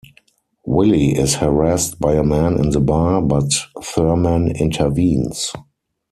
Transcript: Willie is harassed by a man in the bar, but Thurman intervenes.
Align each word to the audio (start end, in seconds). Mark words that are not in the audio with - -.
Willie 0.65 1.11
is 1.15 1.35
harassed 1.35 1.99
by 1.99 2.13
a 2.15 2.23
man 2.23 2.57
in 2.59 2.71
the 2.71 2.79
bar, 2.79 3.21
but 3.21 3.53
Thurman 3.83 4.47
intervenes. 4.55 5.53